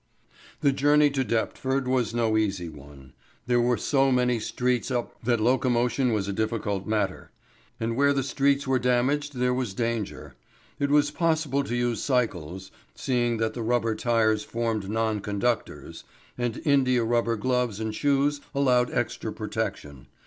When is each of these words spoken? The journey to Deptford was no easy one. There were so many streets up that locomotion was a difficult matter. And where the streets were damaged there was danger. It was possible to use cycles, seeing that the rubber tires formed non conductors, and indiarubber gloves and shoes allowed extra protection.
The 0.61 0.71
journey 0.71 1.11
to 1.11 1.23
Deptford 1.23 1.87
was 1.87 2.11
no 2.11 2.35
easy 2.35 2.69
one. 2.69 3.13
There 3.45 3.61
were 3.61 3.77
so 3.77 4.11
many 4.11 4.39
streets 4.39 4.89
up 4.89 5.15
that 5.21 5.39
locomotion 5.39 6.11
was 6.11 6.27
a 6.27 6.33
difficult 6.33 6.87
matter. 6.87 7.29
And 7.79 7.95
where 7.95 8.11
the 8.11 8.23
streets 8.23 8.65
were 8.65 8.79
damaged 8.79 9.35
there 9.35 9.53
was 9.53 9.75
danger. 9.75 10.33
It 10.79 10.89
was 10.89 11.11
possible 11.11 11.63
to 11.63 11.75
use 11.75 12.01
cycles, 12.03 12.71
seeing 12.95 13.37
that 13.37 13.53
the 13.53 13.61
rubber 13.61 13.93
tires 13.93 14.43
formed 14.43 14.89
non 14.89 15.19
conductors, 15.19 16.03
and 16.35 16.55
indiarubber 16.65 17.35
gloves 17.39 17.79
and 17.79 17.93
shoes 17.93 18.41
allowed 18.55 18.89
extra 18.91 19.31
protection. 19.31 20.07